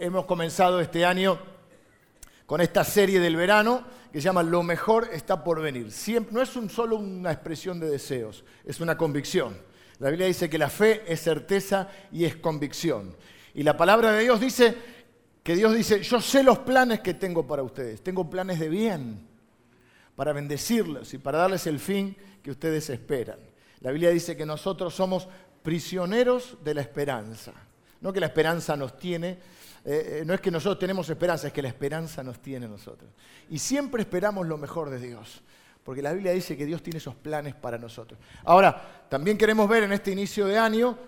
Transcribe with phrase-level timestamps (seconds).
[0.00, 1.38] hemos comenzado este año
[2.46, 5.88] con esta serie del verano que se llama Lo mejor está por venir.
[6.30, 9.56] no es un, solo una expresión de deseos, es una convicción.
[9.98, 13.16] La Biblia dice que la fe es certeza y es convicción.
[13.54, 14.74] Y la palabra de Dios dice
[15.42, 19.26] que Dios dice, yo sé los planes que tengo para ustedes, tengo planes de bien,
[20.14, 23.38] para bendecirlos y para darles el fin que ustedes esperan.
[23.80, 25.28] La Biblia dice que nosotros somos
[25.62, 27.52] prisioneros de la esperanza.
[28.00, 29.38] No que la esperanza nos tiene,
[29.88, 33.08] eh, eh, no es que nosotros tenemos esperanza, es que la esperanza nos tiene nosotros.
[33.48, 35.42] Y siempre esperamos lo mejor de Dios,
[35.84, 38.18] porque la Biblia dice que Dios tiene esos planes para nosotros.
[38.44, 40.98] Ahora, también queremos ver en este inicio de año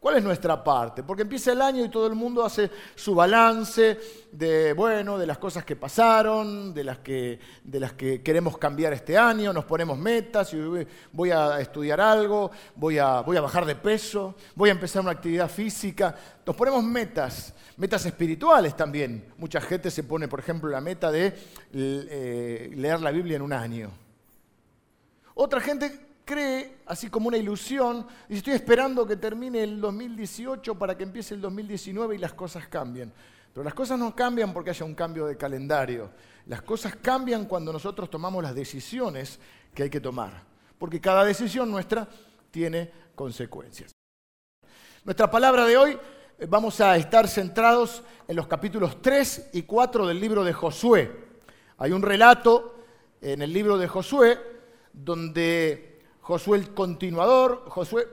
[0.00, 1.02] ¿Cuál es nuestra parte?
[1.02, 3.98] Porque empieza el año y todo el mundo hace su balance
[4.30, 8.92] de, bueno, de las cosas que pasaron, de las que, de las que queremos cambiar
[8.92, 10.54] este año, nos ponemos metas,
[11.12, 15.10] voy a estudiar algo, voy a, voy a bajar de peso, voy a empezar una
[15.10, 16.14] actividad física.
[16.46, 19.32] Nos ponemos metas, metas espirituales también.
[19.36, 21.34] Mucha gente se pone, por ejemplo, la meta de
[21.72, 23.90] eh, leer la Biblia en un año.
[25.34, 30.94] Otra gente cree, así como una ilusión, y estoy esperando que termine el 2018 para
[30.94, 33.10] que empiece el 2019 y las cosas cambien.
[33.50, 36.10] Pero las cosas no cambian porque haya un cambio de calendario.
[36.44, 39.40] Las cosas cambian cuando nosotros tomamos las decisiones
[39.72, 40.42] que hay que tomar.
[40.78, 42.06] Porque cada decisión nuestra
[42.50, 43.90] tiene consecuencias.
[45.04, 45.98] Nuestra palabra de hoy
[46.38, 51.10] eh, vamos a estar centrados en los capítulos 3 y 4 del libro de Josué.
[51.78, 52.74] Hay un relato
[53.22, 54.38] en el libro de Josué
[54.92, 55.97] donde
[56.28, 58.06] Josué el continuador, Josué,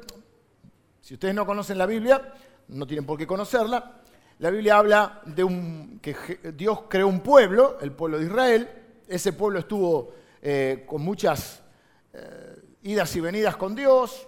[1.02, 2.34] si ustedes no conocen la Biblia,
[2.70, 4.04] no tienen por qué conocerla,
[4.40, 8.70] la Biblia habla de un, que Dios creó un pueblo, el pueblo de Israel,
[9.06, 11.62] ese pueblo estuvo eh, con muchas
[12.14, 14.26] eh, idas y venidas con Dios,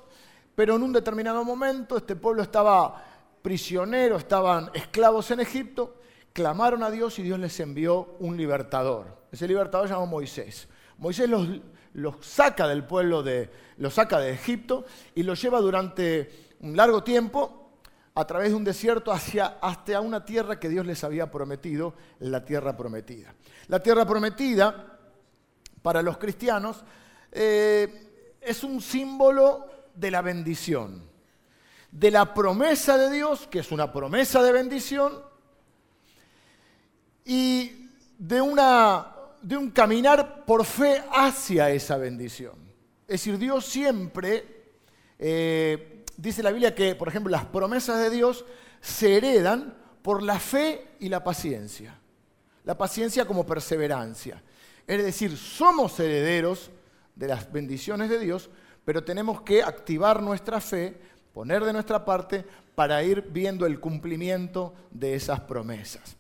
[0.54, 3.02] pero en un determinado momento este pueblo estaba
[3.42, 5.96] prisionero, estaban esclavos en Egipto,
[6.34, 9.18] clamaron a Dios y Dios les envió un libertador.
[9.32, 10.68] Ese libertador se llamó Moisés.
[10.98, 11.48] Moisés los,
[11.94, 17.04] los saca del pueblo de, los saca de Egipto y los lleva durante un largo
[17.04, 17.68] tiempo
[18.16, 22.44] a través de un desierto hacia, hasta una tierra que Dios les había prometido, la
[22.44, 23.36] tierra prometida.
[23.68, 24.98] La tierra prometida,
[25.84, 26.84] para los cristianos,
[27.32, 31.04] eh, es un símbolo de la bendición,
[31.92, 35.22] de la promesa de Dios, que es una promesa de bendición,
[37.24, 42.56] y de una de un caminar por fe hacia esa bendición.
[43.08, 44.66] Es decir, Dios siempre,
[45.18, 48.46] eh, dice la Biblia que, por ejemplo, las promesas de Dios
[48.82, 52.00] se heredan por la fe y la paciencia.
[52.64, 54.42] La paciencia como perseverancia.
[54.86, 56.72] Es decir, somos herederos
[57.16, 58.50] de las bendiciones de Dios,
[58.86, 61.00] pero tenemos que activar nuestra fe,
[61.34, 62.46] poner de nuestra parte
[62.76, 66.16] para ir viendo el cumplimiento de esas promesas.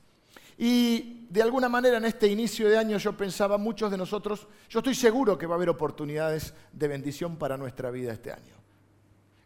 [0.57, 4.79] Y de alguna manera en este inicio de año yo pensaba, muchos de nosotros, yo
[4.79, 8.55] estoy seguro que va a haber oportunidades de bendición para nuestra vida este año.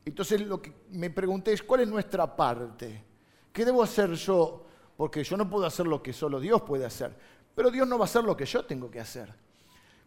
[0.05, 3.03] Entonces lo que me pregunté es, ¿cuál es nuestra parte?
[3.51, 4.65] ¿Qué debo hacer yo?
[4.95, 7.15] Porque yo no puedo hacer lo que solo Dios puede hacer,
[7.55, 9.33] pero Dios no va a hacer lo que yo tengo que hacer.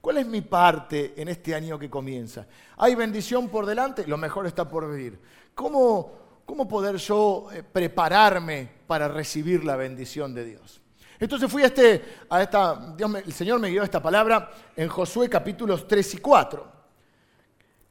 [0.01, 2.47] ¿Cuál es mi parte en este año que comienza?
[2.77, 4.07] ¿Hay bendición por delante?
[4.07, 5.19] Lo mejor está por venir.
[5.55, 6.13] ¿Cómo,
[6.45, 10.84] cómo poder yo eh, prepararme para recibir la bendición de Dios?
[11.21, 15.87] Entonces fui a, este, a esta, el Señor me dio esta palabra en Josué capítulos
[15.87, 16.73] 3 y 4.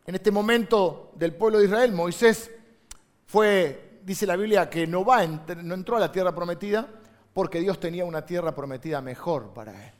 [0.05, 2.51] En este momento del pueblo de Israel, Moisés
[3.25, 6.87] fue, dice la Biblia, que no, va, no entró a la tierra prometida
[7.33, 9.93] porque Dios tenía una tierra prometida mejor para él.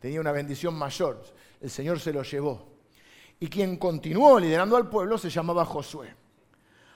[0.00, 1.22] Tenía una bendición mayor.
[1.60, 2.74] El Señor se lo llevó.
[3.40, 6.14] Y quien continuó liderando al pueblo se llamaba Josué.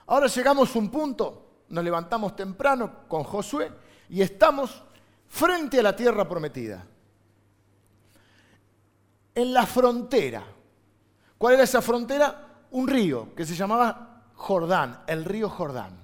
[0.07, 3.71] Ahora llegamos a un punto, nos levantamos temprano con Josué
[4.09, 4.83] y estamos
[5.29, 6.85] frente a la tierra prometida.
[9.35, 10.45] En la frontera.
[11.37, 12.47] ¿Cuál era esa frontera?
[12.71, 15.97] Un río que se llamaba Jordán, el río Jordán.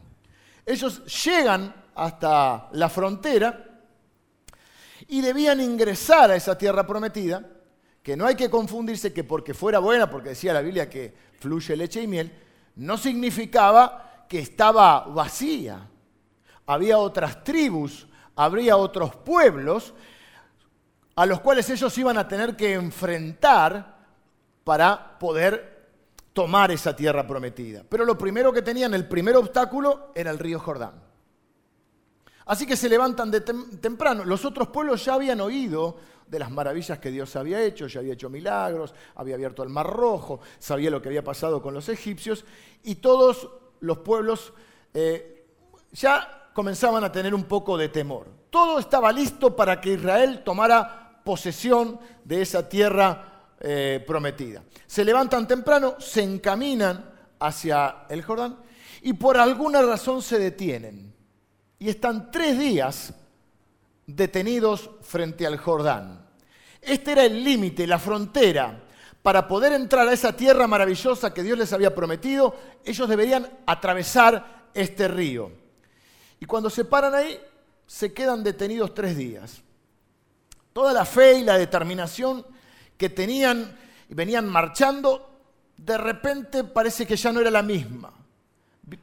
[0.64, 3.82] Ellos llegan hasta la frontera
[5.08, 7.44] y debían ingresar a esa tierra prometida,
[8.02, 11.76] que no hay que confundirse que porque fuera buena, porque decía la Biblia que fluye
[11.76, 12.32] leche y miel,
[12.76, 15.88] no significaba que estaba vacía.
[16.66, 19.94] Había otras tribus habría otros pueblos
[21.16, 23.94] a los cuales ellos iban a tener que enfrentar
[24.64, 25.74] para poder
[26.32, 27.84] tomar esa tierra prometida.
[27.88, 31.00] Pero lo primero que tenían, el primer obstáculo, era el río Jordán.
[32.46, 34.24] Así que se levantan de temprano.
[34.24, 35.96] Los otros pueblos ya habían oído
[36.26, 39.86] de las maravillas que Dios había hecho, ya había hecho milagros, había abierto el mar
[39.86, 42.44] rojo, sabía lo que había pasado con los egipcios,
[42.82, 43.48] y todos
[43.80, 44.52] los pueblos
[44.92, 45.46] eh,
[45.92, 48.28] ya comenzaban a tener un poco de temor.
[48.48, 54.62] Todo estaba listo para que Israel tomara posesión de esa tierra eh, prometida.
[54.86, 58.56] Se levantan temprano, se encaminan hacia el Jordán
[59.02, 61.12] y por alguna razón se detienen.
[61.78, 63.12] Y están tres días
[64.06, 66.24] detenidos frente al Jordán.
[66.80, 68.80] Este era el límite, la frontera.
[69.22, 72.54] Para poder entrar a esa tierra maravillosa que Dios les había prometido,
[72.84, 75.63] ellos deberían atravesar este río.
[76.40, 77.40] Y cuando se paran ahí,
[77.86, 79.62] se quedan detenidos tres días.
[80.72, 82.44] Toda la fe y la determinación
[82.96, 83.76] que tenían
[84.08, 85.30] y venían marchando,
[85.76, 88.12] de repente parece que ya no era la misma.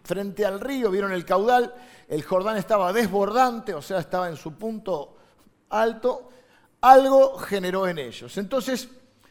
[0.04, 1.74] Frente al río vieron el caudal,
[2.08, 5.18] el Jordán estaba desbordante, o sea, estaba en su punto
[5.70, 6.30] alto,
[6.82, 8.38] algo generó en ellos.
[8.38, 8.90] Entonces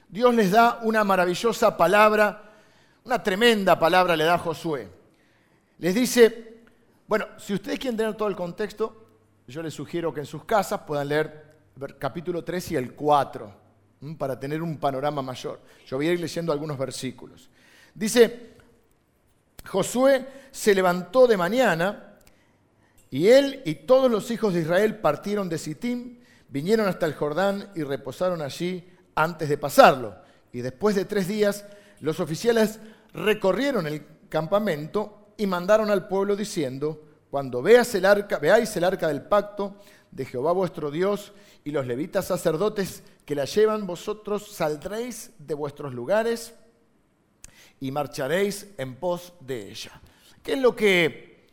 [0.08, 2.42] Dios les da una maravillosa palabra,
[3.04, 4.88] una tremenda palabra le da a Josué.
[5.78, 6.59] Les dice,
[7.10, 9.04] bueno, si ustedes quieren tener todo el contexto,
[9.48, 11.56] yo les sugiero que en sus casas puedan leer
[11.98, 13.52] capítulo 3 y el 4,
[14.16, 15.58] para tener un panorama mayor.
[15.88, 17.50] Yo voy a ir leyendo algunos versículos.
[17.92, 18.52] Dice,
[19.66, 22.14] Josué se levantó de mañana
[23.10, 27.72] y él y todos los hijos de Israel partieron de Sittim vinieron hasta el Jordán
[27.74, 30.14] y reposaron allí antes de pasarlo.
[30.52, 31.64] Y después de tres días,
[31.98, 32.78] los oficiales
[33.12, 39.08] recorrieron el campamento y mandaron al pueblo diciendo, cuando veas el arca, veáis el arca
[39.08, 39.76] del pacto
[40.10, 41.32] de Jehová vuestro Dios
[41.64, 46.52] y los levitas sacerdotes que la llevan, vosotros saldréis de vuestros lugares
[47.80, 49.98] y marcharéis en pos de ella.
[50.42, 51.46] ¿Qué es lo que,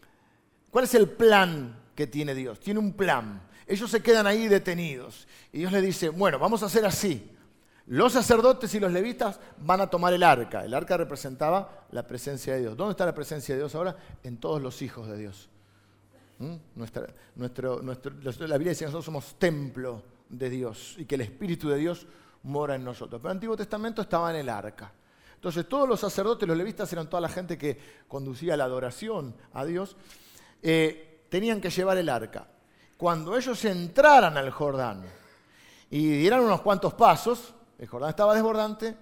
[0.69, 2.59] cuál es el plan que tiene Dios?
[2.59, 3.41] Tiene un plan.
[3.65, 5.29] Ellos se quedan ahí detenidos.
[5.53, 7.31] Y Dios les dice, bueno, vamos a hacer así.
[7.87, 10.63] Los sacerdotes y los levitas van a tomar el arca.
[10.63, 12.77] El arca representaba la presencia de Dios.
[12.77, 13.95] ¿Dónde está la presencia de Dios ahora?
[14.23, 15.49] En todos los hijos de Dios.
[16.39, 16.55] ¿Mm?
[16.75, 21.77] Nuestro, la Biblia dice que nosotros somos templo de Dios y que el Espíritu de
[21.77, 22.05] Dios
[22.43, 23.21] mora en nosotros.
[23.21, 24.91] Pero el Antiguo Testamento estaba en el arca.
[25.35, 29.63] Entonces todos los sacerdotes, los levitas eran toda la gente que conducía la adoración a
[29.63, 29.95] Dios,
[30.61, 32.47] eh, tenían que llevar el arca
[32.97, 35.03] cuando ellos entraran al Jordán
[35.89, 38.95] y dieran unos cuantos pasos, el Jordán estaba desbordante,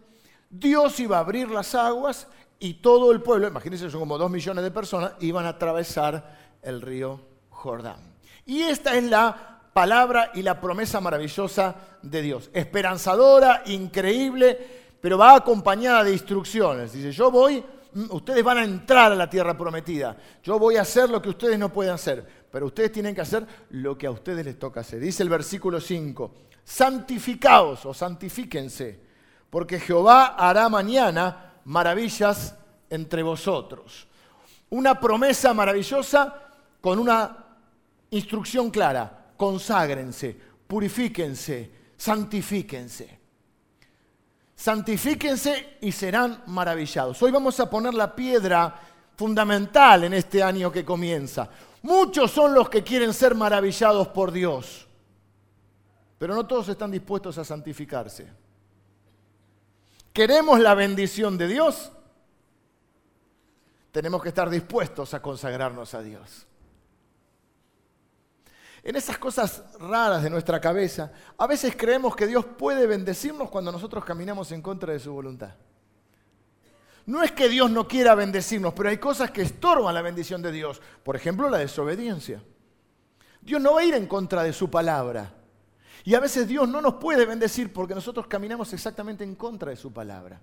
[0.49, 2.27] Dios iba a abrir las aguas
[2.59, 6.81] y todo el pueblo, imagínense, son como dos millones de personas, iban a atravesar el
[6.81, 7.19] río
[7.49, 8.15] Jordán.
[8.45, 14.57] Y esta es la palabra y la promesa maravillosa de Dios, esperanzadora, increíble,
[15.01, 16.93] pero va acompañada de instrucciones.
[16.93, 17.63] Dice, yo voy,
[17.93, 21.29] mm, ustedes van a entrar a la tierra prometida, yo voy a hacer lo que
[21.29, 24.79] ustedes no pueden hacer, pero ustedes tienen que hacer lo que a ustedes les toca
[24.79, 24.99] hacer.
[24.99, 26.31] Dice el versículo 5,
[26.65, 28.99] santificaos o santifíquense,
[29.49, 32.55] porque Jehová hará mañana maravillas
[32.89, 34.07] entre vosotros.
[34.71, 36.41] Una promesa maravillosa
[36.81, 37.45] con una
[38.09, 40.35] instrucción clara, conságrense,
[40.67, 43.19] purifíquense, santifíquense.
[44.55, 47.21] Santifíquense y serán maravillados.
[47.21, 48.73] Hoy vamos a poner la piedra
[49.15, 51.49] fundamental en este año que comienza.
[51.83, 54.84] Muchos son los que quieren ser maravillados por Dios,
[56.17, 58.27] pero no todos están dispuestos a santificarse.
[60.13, 61.91] ¿Queremos la bendición de Dios?
[63.91, 66.47] Tenemos que estar dispuestos a consagrarnos a Dios.
[68.83, 73.71] En esas cosas raras de nuestra cabeza, a veces creemos que Dios puede bendecirnos cuando
[73.71, 75.55] nosotros caminamos en contra de su voluntad.
[77.07, 80.51] No es que Dios no quiera bendecirnos, pero hay cosas que estorban la bendición de
[80.51, 80.81] Dios.
[81.03, 82.41] Por ejemplo, la desobediencia.
[83.41, 85.31] Dios no va a ir en contra de su palabra.
[86.05, 89.75] Y a veces Dios no nos puede bendecir porque nosotros caminamos exactamente en contra de
[89.75, 90.39] su palabra.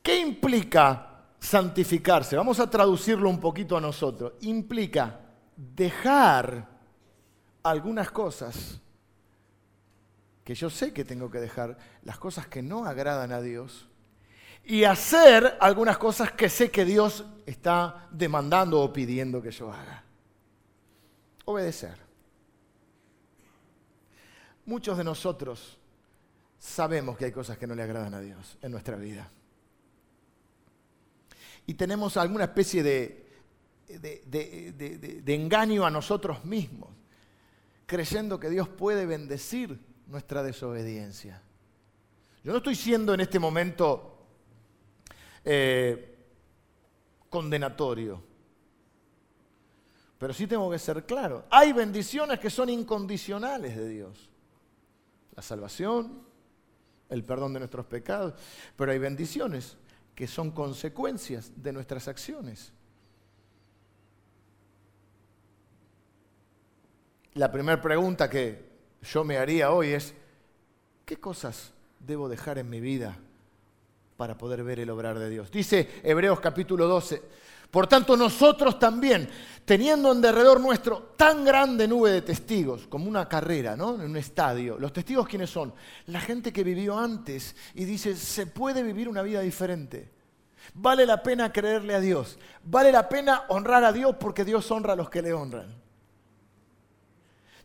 [0.00, 2.36] ¿Qué implica santificarse?
[2.36, 4.34] Vamos a traducirlo un poquito a nosotros.
[4.42, 5.18] Implica
[5.56, 6.68] dejar
[7.64, 8.80] algunas cosas
[10.44, 13.88] que yo sé que tengo que dejar las cosas que no agradan a Dios
[14.62, 20.04] y hacer algunas cosas que sé que Dios está demandando o pidiendo que yo haga.
[21.46, 22.03] Obedecer.
[24.66, 25.78] Muchos de nosotros
[26.58, 29.30] sabemos que hay cosas que no le agradan a Dios en nuestra vida.
[31.66, 33.24] Y tenemos alguna especie de,
[33.88, 36.90] de, engaño a nosotros mismos,
[37.86, 41.42] creyendo que Dios puede bendecir nuestra desobediencia.
[42.42, 44.26] Yo no estoy siendo en este momento
[45.44, 46.16] eh,
[47.30, 48.22] condenatorio,
[50.18, 51.44] pero sí tengo que ser claro.
[51.50, 54.30] Hay bendiciones que son incondicionales de Dios.
[55.36, 56.22] La salvación,
[57.08, 58.34] el perdón de nuestros pecados,
[58.76, 59.76] pero hay bendiciones
[60.14, 62.72] que son consecuencias de nuestras acciones.
[67.34, 68.64] la primera pregunta que
[69.02, 70.14] yo me haría hoy es,
[71.04, 73.16] ¿qué cosas debo dejar en mi vida
[74.16, 75.50] para poder ver el obrar de Dios?
[75.50, 77.22] Dice Hebreos capítulo 12,
[77.74, 79.28] por tanto nosotros también,
[79.64, 83.96] teniendo en derredor nuestro tan grande nube de testigos, como una carrera, ¿no?
[83.96, 84.78] En un estadio.
[84.78, 85.74] ¿Los testigos quiénes son?
[86.06, 90.08] La gente que vivió antes y dice, se puede vivir una vida diferente.
[90.74, 92.38] Vale la pena creerle a Dios.
[92.62, 95.82] Vale la pena honrar a Dios porque Dios honra a los que le honran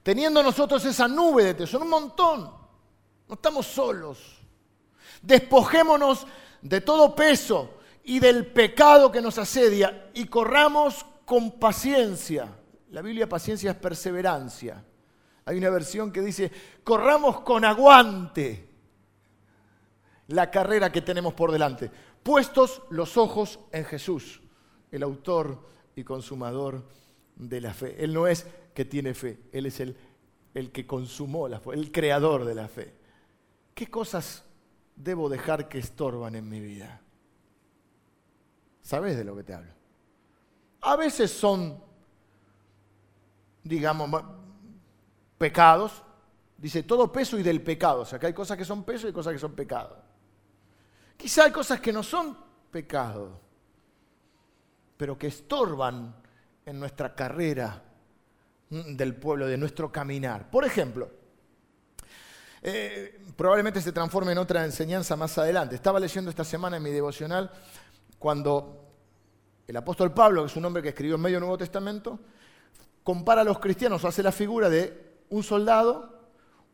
[0.02, 2.52] teniendo nosotros esa nube de tesoro, un montón,
[3.28, 4.40] no estamos solos.
[5.22, 6.26] Despojémonos
[6.64, 7.79] de todo peso
[8.10, 12.52] y del pecado que nos asedia y corramos con paciencia.
[12.90, 14.84] La Biblia paciencia es perseverancia.
[15.46, 16.52] Hay una versión que dice,
[16.84, 18.68] corramos con aguante
[20.26, 21.92] la carrera que tenemos por delante,
[22.24, 24.42] puestos los ojos en Jesús,
[24.90, 26.88] el autor y consumador
[27.36, 28.04] de la fe.
[28.04, 29.96] Él no es que tiene fe, Él es el,
[30.56, 32.92] el que consumó la fe, el creador de la fe.
[33.76, 34.46] ¿Qué cosas
[34.96, 37.04] debo dejar que estorban en mi vida?
[38.90, 39.72] ¿Sabes de lo que te hablo?
[40.82, 41.80] A veces son,
[43.64, 44.10] digamos,
[45.38, 46.02] pecados.
[46.58, 48.02] Dice todo peso y del pecado.
[48.02, 49.96] O sea, que hay cosas que son peso y cosas que son pecado.
[51.16, 52.36] Quizá hay cosas que no son
[52.72, 53.40] pecado,
[54.98, 56.16] pero que estorban
[56.66, 57.84] en nuestra carrera
[58.72, 60.50] del pueblo, de nuestro caminar.
[60.50, 61.12] Por ejemplo,
[62.64, 65.76] eh, probablemente se transforme en otra enseñanza más adelante.
[65.76, 67.52] Estaba leyendo esta semana en mi devocional
[68.20, 68.86] cuando
[69.68, 72.20] el apóstol Pablo, que es un hombre que escribió en medio Nuevo Testamento,
[73.04, 76.30] compara a los cristianos, hace la figura de un soldado,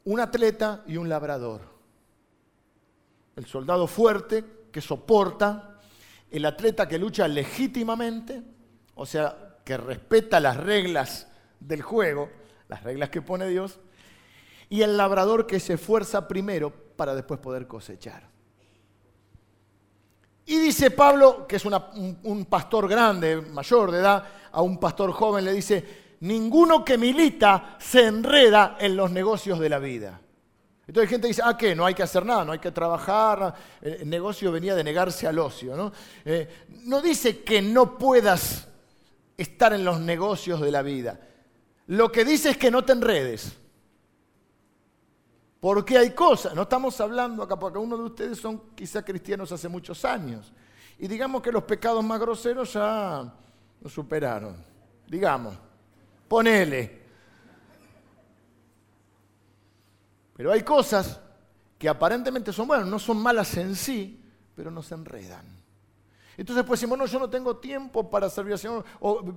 [0.05, 1.61] un atleta y un labrador.
[3.35, 5.79] El soldado fuerte que soporta,
[6.31, 8.41] el atleta que lucha legítimamente,
[8.95, 11.27] o sea, que respeta las reglas
[11.59, 12.29] del juego,
[12.67, 13.79] las reglas que pone Dios,
[14.69, 18.34] y el labrador que se esfuerza primero para después poder cosechar.
[20.47, 25.43] Y dice Pablo, que es un, pastor grande, mayor de edad, a un pastor joven
[25.43, 30.21] le dice, ninguno que milita se enreda en los negocios de la vida.
[30.87, 31.75] Entonces gente dice, ah, ¿qué?
[31.75, 33.55] No hay que hacer nada, no hay que trabajar.
[33.81, 35.75] El negocio venía de negarse al ocio.
[35.75, 35.91] ¿no?
[36.23, 36.47] Eh,
[36.83, 38.67] no dice que no puedas
[39.35, 41.19] estar en los negocios de la vida.
[41.87, 43.57] Lo que dice es que no te enredes.
[45.65, 49.67] Porque hay cosas, no estamos hablando acá, porque uno de ustedes son quizá cristianos hace
[49.67, 50.53] muchos años.
[50.99, 53.33] Y digamos que los pecados más groseros ya
[53.81, 54.63] los superaron.
[55.07, 55.57] Digamos,
[56.27, 57.01] ponele.
[60.35, 61.19] Pero hay cosas
[61.79, 64.23] que aparentemente son buenas, no son malas en sí,
[64.55, 65.47] pero nos enredan.
[66.37, 68.85] Entonces pues decimos, no, yo no tengo tiempo para servir al Señor.
[68.99, 69.33] O,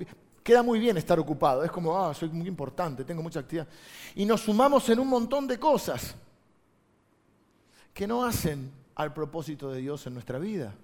[0.48, 1.62] queda muy bien estar ocupado.
[1.62, 3.68] Es como, ah, soy muy importante, tengo mucha actividad.
[4.14, 6.14] Y nos sumamos en un montón de cosas
[7.92, 10.74] que no hacen al propósito de Dios en nuestra vida.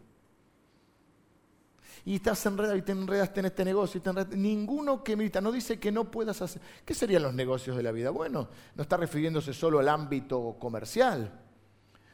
[2.04, 4.02] Y estás enredado y te enredaste en este negocio.
[4.04, 6.61] Y Ninguno que milita no dice que no puedas hacer.
[6.85, 8.11] ¿Qué serían los negocios de la vida?
[8.11, 11.40] Bueno, no está refiriéndose solo al ámbito comercial.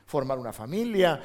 [0.06, 1.20] Formar una familia,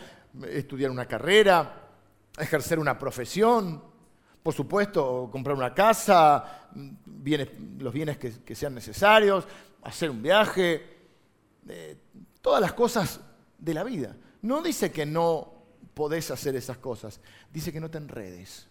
[0.49, 1.87] estudiar una carrera,
[2.35, 3.94] ejercer una profesión,
[4.45, 6.69] por supuesto, comprar una casa,
[7.79, 9.43] los bienes que, sean necesarios,
[9.81, 10.99] hacer un viaje,
[11.67, 11.97] eh,
[12.43, 13.21] todas las cosas
[13.57, 14.15] de la vida.
[14.43, 15.51] No dice que no
[15.95, 17.19] podés hacer esas cosas,
[17.51, 18.67] dice que no te enredes.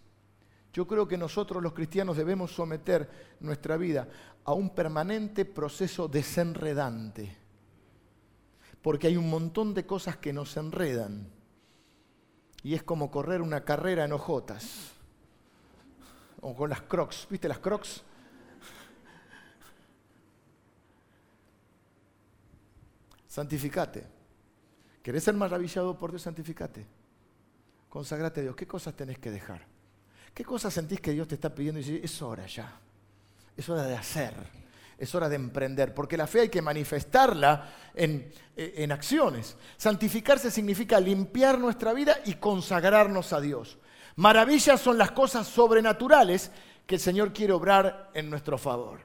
[0.72, 4.06] Yo creo que nosotros los cristianos debemos someter nuestra vida
[4.44, 7.36] a un permanente proceso desenredante,
[8.80, 11.32] porque hay un montón de cosas que nos enredan
[12.62, 14.93] y es como correr una carrera en hojotas.
[16.46, 18.02] O con las crocs, ¿viste las crocs?
[23.26, 24.06] Santificate.
[25.02, 26.20] ¿Querés ser maravillado por Dios?
[26.20, 26.86] Santificate.
[27.88, 28.56] Consagrate a Dios.
[28.56, 29.66] ¿Qué cosas tenés que dejar?
[30.34, 31.80] ¿Qué cosas sentís que Dios te está pidiendo?
[31.80, 32.78] Y es hora ya.
[33.56, 34.34] Es hora de hacer
[34.96, 39.56] es hora de emprender, porque la fe hay que manifestarla en, en, acciones.
[39.76, 43.78] Santificarse significa limpiar nuestra vida y consagrarnos a Dios.
[44.16, 46.50] Maravillas son las cosas sobrenaturales
[46.86, 49.00] que el Señor quiere obrar en nuestro favor.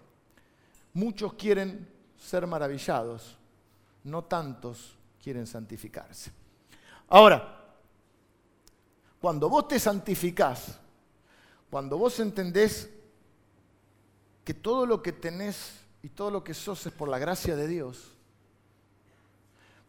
[0.93, 1.87] Muchos quieren
[2.17, 3.37] ser maravillados,
[4.03, 6.31] no tantos quieren santificarse.
[7.07, 7.57] Ahora,
[9.19, 10.79] cuando vos te santificás,
[11.69, 12.89] cuando vos entendés
[14.43, 17.67] que todo lo que tenés y todo lo que sos es por la gracia de
[17.67, 18.15] Dios,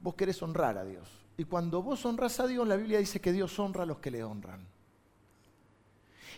[0.00, 1.08] vos querés honrar a Dios.
[1.36, 4.10] Y cuando vos honras a Dios, la Biblia dice que Dios honra a los que
[4.10, 4.66] le honran.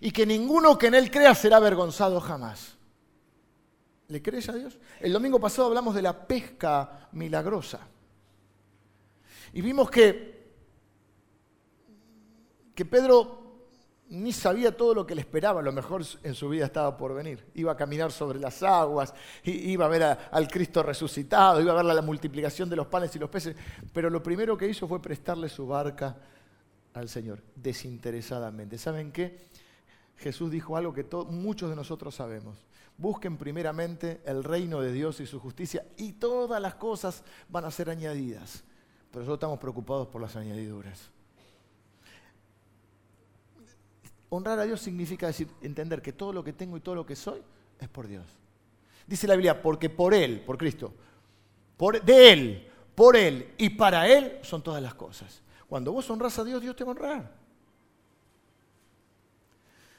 [0.01, 2.77] Y que ninguno que en Él crea será avergonzado jamás.
[4.09, 4.79] ¿Le crees a Dios?
[5.01, 7.81] El domingo pasado hablamos de la pesca milagrosa.
[9.53, 10.53] Y vimos que,
[12.75, 13.43] que Pedro
[14.13, 17.15] ni sabía todo lo que le esperaba, a lo mejor en su vida estaba por
[17.15, 17.47] venir.
[17.55, 21.85] Iba a caminar sobre las aguas, iba a ver al Cristo resucitado, iba a ver
[21.87, 23.57] la multiplicación de los panes y los peces,
[23.91, 26.15] pero lo primero que hizo fue prestarle su barca
[26.93, 28.77] al Señor, desinteresadamente.
[28.77, 29.49] ¿Saben qué?
[30.23, 32.57] Jesús dijo algo que muchos de nosotros sabemos.
[32.97, 37.71] Busquen primeramente el reino de Dios y su justicia y todas las cosas van a
[37.71, 38.63] ser añadidas.
[39.11, 41.11] Pero nosotros estamos preocupados por las añadiduras.
[44.31, 47.17] Honrar a Dios significa decir, entender que todo lo que tengo y todo lo que
[47.17, 47.43] soy
[47.79, 48.25] es por Dios.
[49.07, 50.95] Dice la Biblia, porque por Él, por Cristo,
[51.77, 55.43] por, de Él, por Él y para Él son todas las cosas.
[55.69, 57.42] Cuando vos honras a Dios, Dios te va a honrar.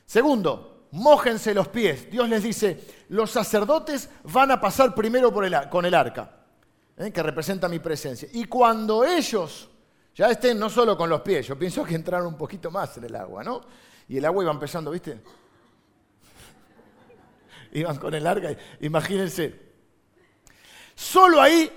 [0.06, 2.10] Segundo, mójense los pies.
[2.10, 5.32] Dios les dice, los sacerdotes van a pasar primero
[5.70, 6.32] con el arca,
[6.98, 7.12] ¿eh?
[7.12, 8.28] que representa mi presencia.
[8.34, 9.70] Y cuando ellos
[10.16, 13.06] ya estén no solo con los pies, yo pienso que entraron un poquito más en
[13.06, 13.62] el agua, ¿no?
[14.08, 15.22] Y el agua iba empezando, ¿viste?
[17.74, 19.74] Iban con el arca, imagínense.
[20.94, 21.72] Solo ahí,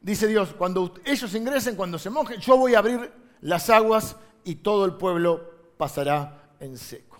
[0.00, 4.56] dice Dios, cuando ellos ingresen, cuando se mojen, yo voy a abrir las aguas y
[4.56, 7.11] todo el pueblo pasará en seco.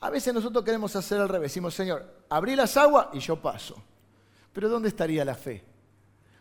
[0.00, 1.50] A veces nosotros queremos hacer al revés.
[1.50, 3.82] Decimos, Señor, abrí las aguas y yo paso.
[4.52, 5.62] Pero ¿dónde estaría la fe?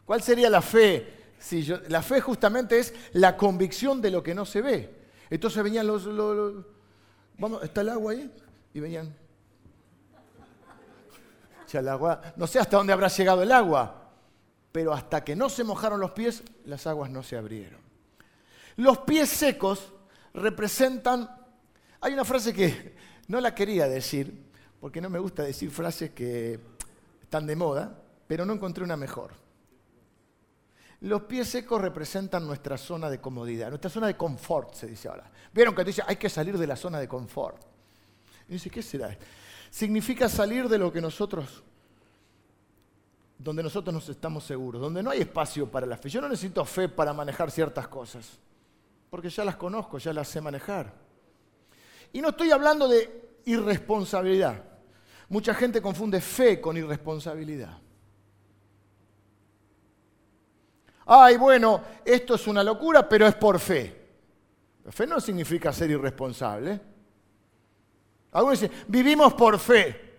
[0.06, 1.34] ¿Cuál sería la fe?
[1.38, 4.96] Si la fe justamente es la convicción de lo que no se ve.
[5.30, 6.08] Entonces venían los
[7.38, 8.30] Vamos, ¿está el agua ahí?
[8.74, 9.16] Y venían.
[12.36, 14.10] No sé hasta dónde habrá llegado el agua,
[14.72, 17.80] pero hasta que no se mojaron los pies, las aguas no se abrieron.
[18.75, 19.94] Los pies secos
[20.34, 21.30] representan.
[22.01, 22.96] Hay una frase que
[23.29, 24.33] no la quería decir,
[24.81, 26.59] porque no me gusta decir frases que
[27.21, 27.95] están de moda,
[28.27, 29.31] pero no encontré una mejor.
[31.01, 35.31] Los pies secos representan nuestra zona de comodidad, nuestra zona de confort, se dice ahora.
[35.53, 37.61] Vieron que dice, hay que salir de la zona de confort.
[38.48, 39.15] Y dice, ¿qué será?
[39.70, 41.63] Significa salir de lo que nosotros,
[43.37, 46.09] donde nosotros nos estamos seguros, donde no hay espacio para la fe.
[46.09, 48.39] Yo no necesito fe para manejar ciertas cosas,
[49.11, 51.08] porque ya las conozco, ya las sé manejar.
[52.13, 54.63] Y no estoy hablando de irresponsabilidad.
[55.29, 57.77] Mucha gente confunde fe con irresponsabilidad.
[61.11, 63.95] ay, bueno, esto es una locura, pero es por fe.
[64.89, 66.79] fe no significa ser irresponsable.
[68.31, 70.09] Algunos dicen, vivimos por fe.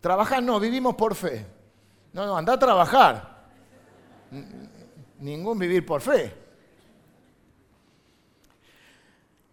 [0.00, 1.46] Trabajar no, vivimos por fe.
[2.12, 3.48] No, no, anda a trabajar.
[5.18, 6.41] Ningún vivir por fe.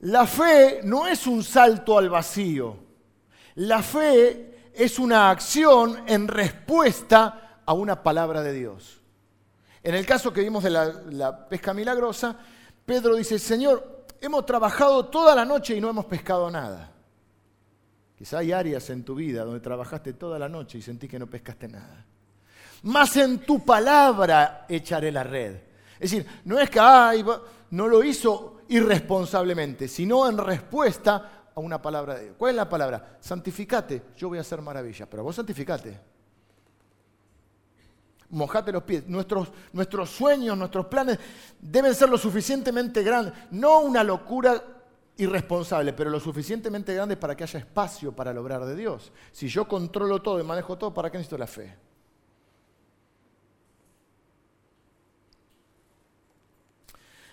[0.02, 2.78] La fe no es un salto al vacío.
[3.56, 9.02] La fe es una acción en respuesta a una palabra de Dios.
[9.84, 12.38] En el caso que vimos de la, pesca milagrosa,
[12.86, 16.92] Pedro dice, Señor, hemos trabajado toda la noche y no hemos pescado nada.
[18.18, 21.28] Quizá hay áreas en tu vida donde trabajaste toda la noche y sentí que no
[21.28, 22.06] pescaste nada.
[22.84, 25.56] Más en tu palabra echaré la red.
[26.00, 26.80] Es decir, no es que
[27.72, 32.36] no lo hizo irresponsablemente, sino en respuesta a una palabra de Dios.
[32.38, 33.18] ¿Cuál es la palabra?
[33.20, 36.10] Santificate, yo voy a hacer maravillas, pero vos santificate
[38.30, 39.08] mojate los pies.
[39.08, 41.18] Nuestros, nuestros sueños, nuestros planes
[41.60, 44.62] deben ser lo suficientemente grandes, no una locura
[45.18, 49.12] irresponsable, pero lo suficientemente grandes para que haya espacio para el obrar de Dios.
[49.32, 51.76] Si yo controlo todo y manejo todo, ¿para qué necesito la fe?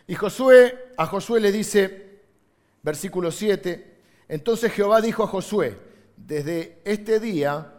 [0.06, 2.20] Y Josué, a Josué le dice,
[2.82, 3.96] versículo 7,
[4.28, 5.78] entonces Jehová dijo a Josué,
[6.16, 7.72] desde este día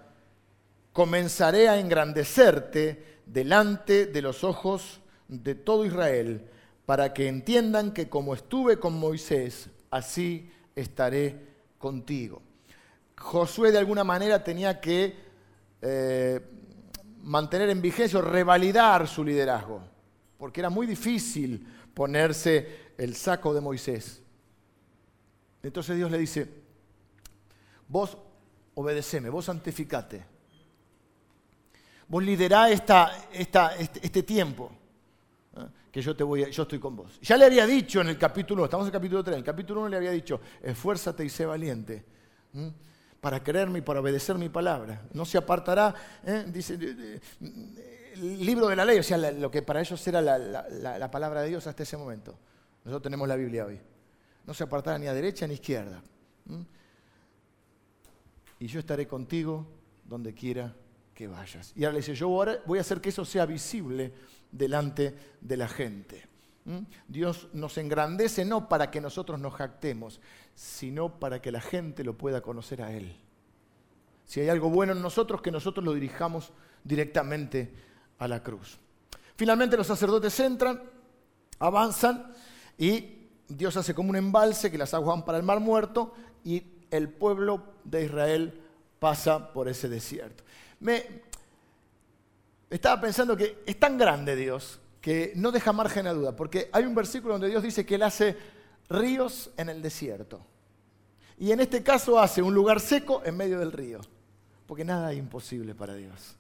[0.92, 6.50] comenzaré a engrandecerte delante de los ojos de todo Israel,
[6.86, 11.36] para que entiendan que como estuve con Moisés, así estaré
[11.78, 12.42] contigo.
[13.18, 15.16] Josué de alguna manera tenía que
[15.82, 16.42] eh,
[17.24, 19.82] mantener en vigencia o revalidar su liderazgo,
[20.38, 21.66] porque era muy difícil
[21.98, 24.22] ponerse el saco de Moisés.
[25.64, 26.48] Entonces Dios le dice,
[27.88, 28.16] vos
[28.76, 30.24] obedeceme, vos santificate
[32.08, 34.72] Vos liderá esta, este, este, tiempo
[35.58, 35.66] ¿eh?
[35.92, 37.20] que yo, te voy yo estoy con vos.
[37.20, 39.82] Ya le había dicho en el capítulo, estamos en el capítulo 3, en el capítulo
[39.82, 42.06] 1 le había dicho, esfuérzate y sé valiente.
[43.20, 45.02] para creerme y para obedecer mi palabra.
[45.14, 46.46] No se apartará, ¿eh?
[46.48, 46.78] dice,
[48.17, 51.67] libro de la ley, o sea, lo que para ellos era la, palabra de Dios
[51.67, 52.38] hasta ese momento.
[52.84, 53.80] Nosotros tenemos la Biblia hoy.
[54.45, 56.01] No se apartará ni a derecha ni a izquierda.
[58.60, 59.67] Y yo estaré contigo
[60.06, 60.73] donde quiera
[61.13, 61.73] que vayas.
[61.75, 62.30] Y ahora le dice, yo
[62.65, 64.13] voy a hacer que eso sea visible
[64.51, 66.27] delante de la gente.
[67.08, 70.19] Dios nos engrandece no para que nosotros nos jactemos,
[70.53, 73.15] sino para que la gente lo pueda conocer a Él.
[74.25, 76.51] Si hay algo bueno en nosotros, que nosotros lo dirijamos
[76.84, 77.73] directamente
[78.19, 78.77] a la cruz.
[79.36, 80.82] Finalmente los sacerdotes entran,
[81.60, 82.34] avanzan
[82.77, 86.63] y Dios hace como un embalse que las aguas van para el mar muerto y
[86.91, 88.62] el pueblo de Israel
[88.99, 90.43] pasa por ese desierto.
[90.80, 91.21] Me
[92.69, 96.84] estaba pensando que es tan grande Dios que no deja margen a duda, porque hay
[96.84, 98.36] un versículo donde Dios dice que Él hace
[98.89, 100.41] ríos en el desierto.
[101.38, 104.01] Y en este caso hace un lugar seco en medio del río,
[104.65, 106.36] porque nada es imposible para Dios.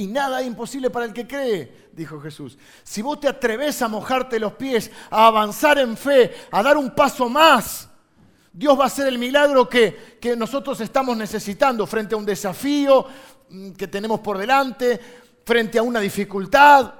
[0.00, 2.56] Y nada es imposible para el que cree, dijo Jesús.
[2.82, 6.94] Si vos te atreves a mojarte los pies, a avanzar en fe, a dar un
[6.94, 7.86] paso más,
[8.50, 13.04] Dios va a hacer el milagro que, que nosotros estamos necesitando frente a un desafío
[13.50, 14.98] mm, que tenemos por delante,
[15.44, 16.94] frente a una dificultad,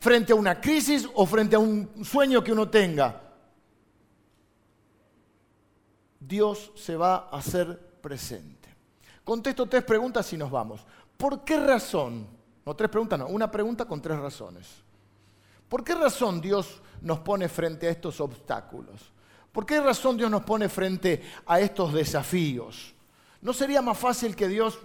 [0.00, 3.22] frente a una crisis o frente a un sueño que uno tenga.
[6.18, 8.74] Dios se va a hacer presente.
[9.22, 10.84] Contesto tres preguntas y nos vamos.
[11.24, 12.26] ¿Por qué razón?
[12.66, 14.68] No tres preguntas, no, una pregunta con tres razones.
[15.70, 19.10] ¿Por qué razón Dios nos pone frente a estos obstáculos?
[19.50, 22.94] ¿Por qué razón Dios nos pone frente a estos desafíos?
[23.40, 24.78] ¿No sería más fácil que Dios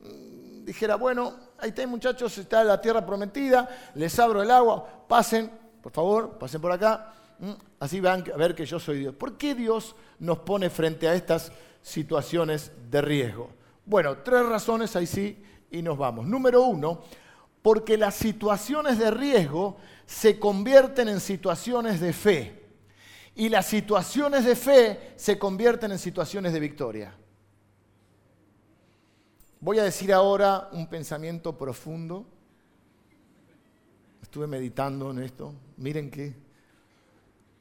[0.00, 5.50] mm, dijera, bueno, ahí está muchachos, está la tierra prometida, les abro el agua, pasen,
[5.80, 9.14] por favor, pasen por acá, mm, así van a ver que yo soy Dios.
[9.14, 13.48] ¿Por qué Dios nos pone frente a estas situaciones de riesgo?
[13.86, 16.26] Bueno, tres razones ahí sí y nos vamos.
[16.26, 17.02] Número uno,
[17.62, 22.60] porque las situaciones de riesgo se convierten en situaciones de fe.
[23.34, 27.14] Y las situaciones de fe se convierten en situaciones de victoria.
[29.60, 32.26] Voy a decir ahora un pensamiento profundo.
[34.22, 35.54] Estuve meditando en esto.
[35.76, 36.34] Miren que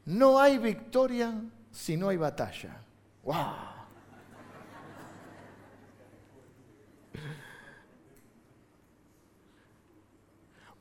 [0.06, 1.34] no hay victoria
[1.72, 2.82] si no hay batalla.
[3.24, 3.69] ¡Wow!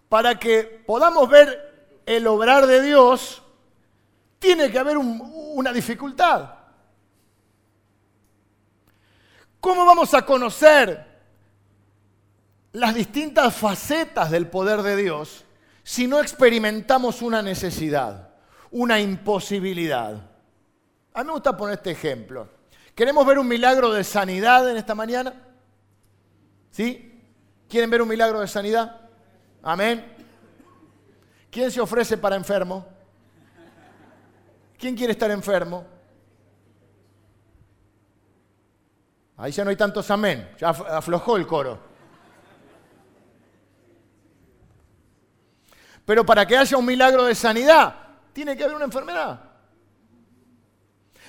[0.09, 3.43] Para que podamos ver el obrar de Dios,
[4.39, 6.55] tiene que haber una dificultad.
[9.61, 11.07] ¿Cómo vamos a conocer
[12.73, 15.45] las distintas facetas del poder de Dios
[15.83, 18.31] si no experimentamos una necesidad,
[18.71, 20.31] una imposibilidad?
[21.13, 22.49] A mí me gusta poner este ejemplo.
[22.95, 25.35] ¿Queremos ver un milagro de sanidad en esta mañana?
[26.71, 27.21] ¿Sí?
[27.69, 29.08] ¿Quieren ver un milagro de sanidad?
[29.63, 30.17] Amén.
[31.51, 32.87] ¿Quién se ofrece para enfermo?
[34.79, 35.85] ¿Quién quiere estar enfermo?
[39.37, 41.79] Ahí ya no hay tantos amén, ya aflojó el coro.
[46.05, 47.95] Pero para que haya un milagro de sanidad,
[48.33, 49.41] tiene que haber una enfermedad.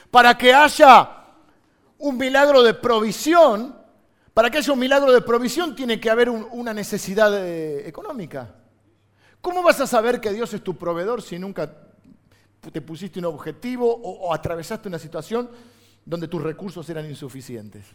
[0.09, 1.09] Para que haya
[1.99, 3.78] un milagro de provisión,
[4.39, 8.55] para que haya un milagro de provisión tiene que haber una necesidad eh, económica.
[9.41, 11.69] ¿Cómo vas a saber que Dios es tu proveedor si nunca
[12.71, 15.49] te pusiste un objetivo o, atravesaste una situación
[16.05, 17.85] donde tus recursos eran insuficientes?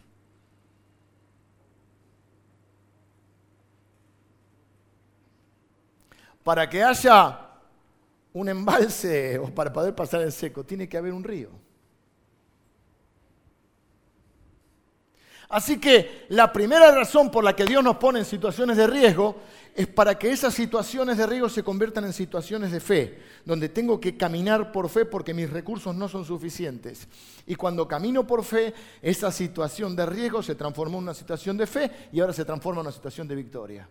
[6.42, 7.40] Para que haya
[8.34, 11.63] un embalse o para poder pasar el seco, tiene que haber un río.
[15.48, 19.36] Así que la primera razón por la que Dios nos pone en situaciones de riesgo
[19.74, 24.00] es para que esas situaciones de riesgo se conviertan en situaciones de fe, donde tengo
[24.00, 27.08] que caminar por fe porque mis recursos no son suficientes.
[27.46, 31.66] Y cuando camino por fe, esa situación de riesgo se transformó en una situación de
[31.66, 33.88] fe y ahora se transforma en una situación de victoria.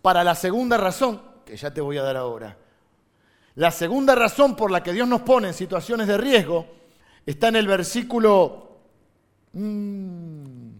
[0.00, 2.56] Para la segunda razón, que ya te voy a dar ahora,
[3.56, 6.66] la segunda razón por la que Dios nos pone en situaciones de riesgo
[7.24, 8.65] está en el versículo
[9.56, 10.70] Mm.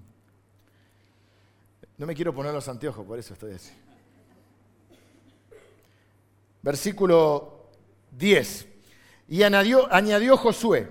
[1.96, 3.72] No me quiero poner los anteojos, por eso estoy así.
[6.60, 7.70] Versículo
[8.10, 8.66] 10.
[9.28, 10.90] Y añadió, añadió Josué,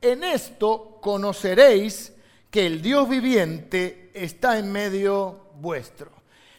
[0.00, 2.12] en esto conoceréis
[2.50, 6.10] que el Dios viviente está en medio vuestro.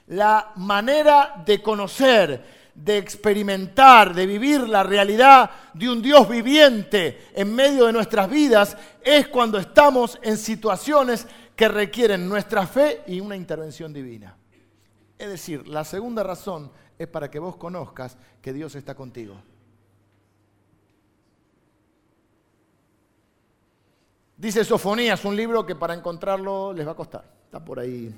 [0.08, 7.54] La manera de conocer de experimentar, de vivir la realidad de un Dios viviente en
[7.54, 13.36] medio de nuestras vidas es cuando estamos en situaciones que requieren nuestra fe y una
[13.36, 14.36] intervención divina.
[15.18, 19.36] Es decir, la segunda razón es para que vos conozcas que Dios está contigo.
[24.38, 27.24] Dice Sofonías, un libro que para encontrarlo les va a costar.
[27.46, 28.12] Está por ahí.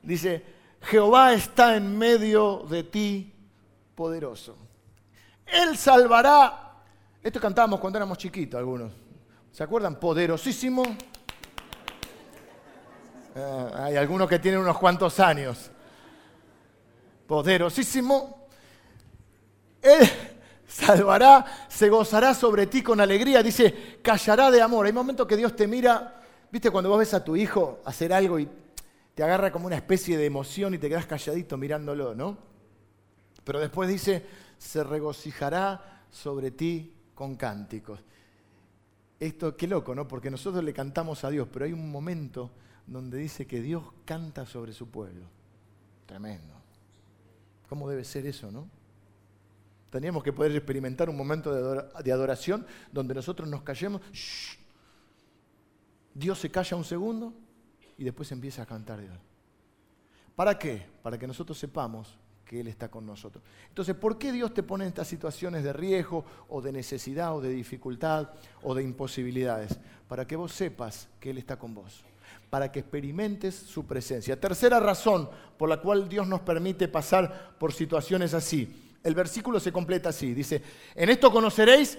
[0.00, 0.44] Dice,
[0.82, 3.32] Jehová está en medio de ti,
[3.96, 4.56] poderoso.
[5.46, 6.74] Él salvará.
[7.22, 8.92] Esto cantábamos cuando éramos chiquitos algunos.
[9.50, 9.98] ¿Se acuerdan?
[9.98, 10.84] Poderosísimo.
[13.34, 15.70] Eh, hay algunos que tienen unos cuantos años.
[17.26, 18.46] Poderosísimo.
[19.82, 20.08] Él
[20.68, 23.42] salvará, se gozará sobre ti con alegría.
[23.42, 24.86] Dice, callará de amor.
[24.86, 28.38] Hay momentos que Dios te mira, viste, cuando vos ves a tu hijo hacer algo
[28.38, 28.48] y
[29.14, 32.55] te agarra como una especie de emoción y te quedas calladito mirándolo, ¿no?
[33.46, 34.26] Pero después dice,
[34.58, 38.00] se regocijará sobre ti con cánticos.
[39.20, 40.08] Esto, qué loco, ¿no?
[40.08, 42.50] Porque nosotros le cantamos a Dios, pero hay un momento
[42.88, 45.26] donde dice que Dios canta sobre su pueblo.
[46.06, 46.54] Tremendo.
[47.68, 48.68] ¿Cómo debe ser eso, no?
[49.90, 51.54] Teníamos que poder experimentar un momento
[52.02, 54.02] de adoración donde nosotros nos callemos.
[56.12, 57.32] Dios se calla un segundo
[57.96, 59.16] y después empieza a cantar Dios.
[60.34, 60.84] ¿Para qué?
[61.00, 63.44] Para que nosotros sepamos que Él está con nosotros.
[63.68, 67.40] Entonces, ¿por qué Dios te pone en estas situaciones de riesgo o de necesidad o
[67.40, 68.30] de dificultad
[68.62, 69.78] o de imposibilidades?
[70.08, 72.04] Para que vos sepas que Él está con vos,
[72.48, 74.40] para que experimentes su presencia.
[74.40, 75.28] Tercera razón
[75.58, 80.34] por la cual Dios nos permite pasar por situaciones así el versículo se completa así.
[80.34, 80.60] Dice,
[80.96, 81.96] en esto conoceréis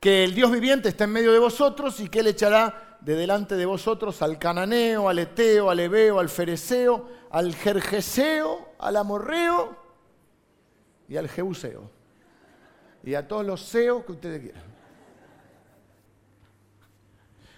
[0.00, 3.56] que el Dios viviente está en medio de vosotros y que Él echará de delante
[3.56, 9.76] de vosotros al cananeo, al eteo, al ebeo, al fereceo, al jerjeseo, al amorreo
[11.08, 11.90] y al jeuseo.
[13.04, 14.62] Y a todos los seos que ustedes quieran.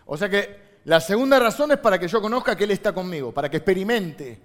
[0.07, 3.33] O sea que la segunda razón es para que yo conozca que Él está conmigo,
[3.33, 4.40] para que experimente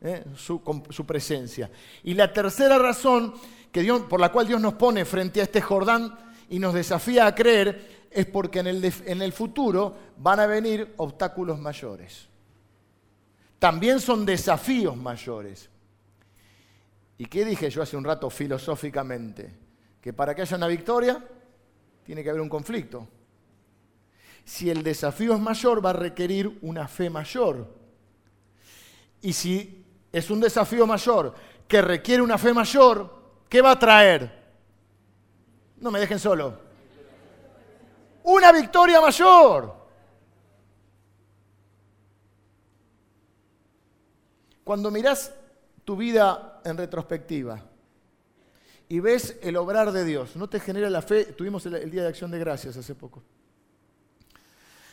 [0.00, 0.24] ¿eh?
[0.36, 1.70] su, su, presencia.
[2.04, 3.34] Y la tercera razón
[3.70, 6.16] que Dios, por la cual Dios nos pone frente a este Jordán
[6.50, 10.94] y nos desafía a creer es porque en el, en el futuro van a venir
[10.96, 12.28] obstáculos mayores.
[13.58, 15.70] También son desafíos mayores.
[17.18, 19.54] ¿Y qué dije yo hace un rato filosóficamente?
[20.00, 21.24] Que para que haya una victoria
[22.04, 23.06] tiene que haber un conflicto.
[24.44, 27.72] Si el desafío es mayor, va a requerir una fe mayor.
[29.22, 31.32] Y si es un desafío mayor
[31.68, 34.39] que requiere una fe mayor, ¿qué va a traer?
[35.80, 36.58] No me dejen solo.
[38.22, 39.80] Una victoria mayor.
[44.62, 45.34] Cuando mirás
[45.84, 47.60] tu vida en retrospectiva
[48.88, 51.24] y ves el obrar de Dios, ¿no te genera la fe?
[51.24, 53.22] Tuvimos el, Día de Acción de Gracias hace poco.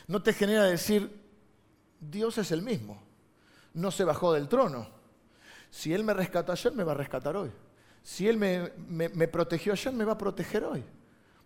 [0.06, 1.20] ¿No te genera decir,
[2.00, 3.02] Dios es el mismo?
[3.74, 4.88] No se bajó del trono.
[5.70, 7.50] Si Él me rescató ayer, me va a rescatar hoy.
[8.02, 10.84] Si Él me, protegió ayer, me va a proteger hoy.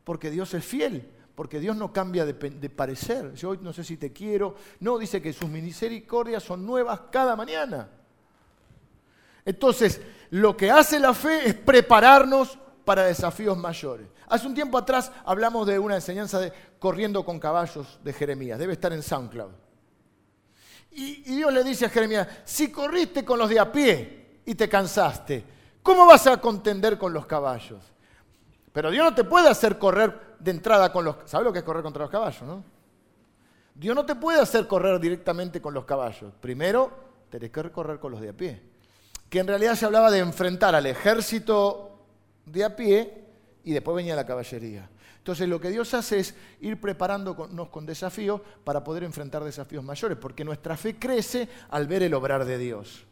[0.04, 2.34] Porque Dios es fiel, porque Dios no cambia de,
[2.70, 3.34] parecer.
[3.34, 4.54] Yo hoy no sé si te quiero.
[4.80, 7.88] No, dice que sus misericordias son nuevas cada mañana.
[9.44, 14.06] Entonces, lo que hace la fe es prepararnos para desafíos mayores.
[14.28, 18.58] Hace un tiempo atrás hablamos de una enseñanza de corriendo con caballos de Jeremías.
[18.58, 19.52] Debe estar en SoundCloud.
[20.94, 24.68] Y Dios le dice a Jeremías, si corriste con los de a pie y te
[24.68, 25.44] cansaste,
[25.82, 27.82] ¿Cómo vas a contender con los caballos?
[28.72, 31.16] Pero Dios no te puede hacer correr de entrada con los...
[31.26, 32.64] ¿Sabes lo que es correr contra los caballos, no?
[33.74, 36.32] Dios no te puede hacer correr directamente con los caballos.
[36.40, 36.90] Primero,
[37.30, 38.62] tenés que correr con los de a pie.
[39.28, 41.98] Que en realidad se hablaba de enfrentar al ejército
[42.46, 43.24] de a pie
[43.64, 44.88] y después venía la caballería.
[45.18, 50.18] Entonces lo que Dios hace es ir preparándonos con desafíos para poder enfrentar desafíos mayores,
[50.18, 53.06] porque nuestra fe crece al ver el obrar de Dios.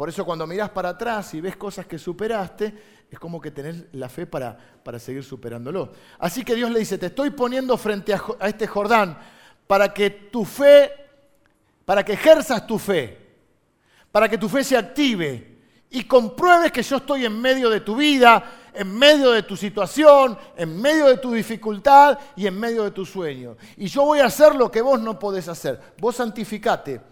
[0.00, 3.84] Por eso cuando miras para atrás y ves cosas que superaste, es como que tenés
[3.92, 5.92] la fe para, para seguir superándolo.
[6.18, 9.18] Así que Dios le dice, te estoy poniendo frente a, a este Jordán
[9.66, 10.90] para que tu fe,
[11.84, 13.18] para que ejerzas tu fe,
[14.10, 15.58] para que tu fe se active
[15.90, 20.38] y compruebes que yo estoy en medio de tu vida, en medio de tu situación,
[20.56, 23.54] en medio de tu dificultad y en medio de tu sueño.
[23.76, 25.78] Y yo voy a hacer lo que vos no podés hacer.
[25.98, 27.02] Vos santificate,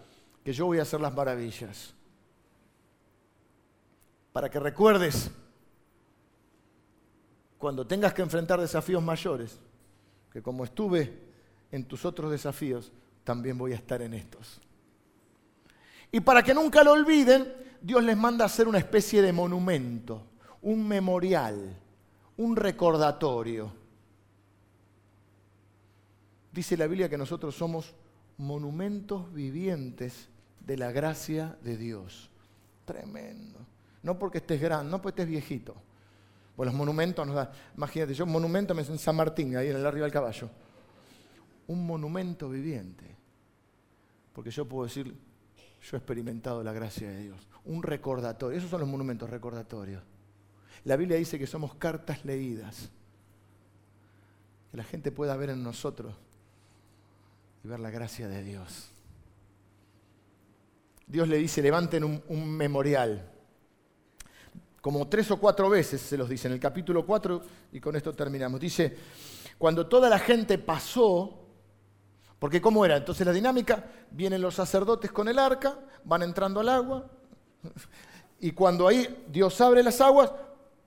[0.43, 1.93] que yo voy a hacer las maravillas
[4.31, 5.31] para que recuerdes
[7.57, 9.59] cuando tengas que enfrentar desafíos mayores,
[10.31, 11.13] que como estuve
[11.71, 12.91] en tus otros desafíos,
[13.23, 14.61] también voy a estar en estos.
[16.11, 20.23] Y para que nunca lo olviden, Dios les manda hacer una especie de monumento,
[20.61, 21.75] un memorial,
[22.37, 23.71] un recordatorio.
[26.51, 27.93] Dice la Biblia que nosotros somos
[28.37, 30.29] monumentos vivientes
[30.65, 32.29] de la gracia de Dios.
[32.85, 33.59] Tremendo.
[34.03, 35.75] No porque estés grande, no porque estés viejito.
[36.55, 37.49] Pues los monumentos nos dan.
[37.75, 40.49] Imagínate, yo monumento me en San Martín, ahí en el arriba del caballo.
[41.67, 43.15] un monumento viviente.
[44.33, 47.47] Porque yo puedo decir, yo he experimentado la gracia de Dios.
[47.65, 48.57] Un recordatorio.
[48.57, 50.03] Esos son los monumentos recordatorios.
[50.85, 52.89] La Biblia dice que somos cartas leídas.
[54.71, 56.15] Que la gente pueda ver en nosotros
[57.63, 58.91] y ver la gracia de Dios.
[61.07, 63.31] Dios le dice, levanten un, memorial.
[64.81, 67.41] Como tres o cuatro veces se los dice en el capítulo 4
[67.73, 68.59] y con esto terminamos.
[68.59, 68.95] Dice,
[69.57, 71.37] cuando toda la gente pasó,
[72.39, 72.97] porque ¿cómo era?
[72.97, 77.05] Entonces la dinámica, vienen los sacerdotes con el arca, van entrando al agua,
[78.39, 80.31] y cuando ahí Dios abre las aguas,